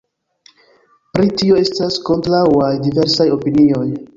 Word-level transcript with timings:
Pri 1.17 1.29
tio 1.41 1.59
estas 1.65 1.99
kontraŭaj 2.09 2.73
diversaj 2.89 3.33
opinioj. 3.37 3.89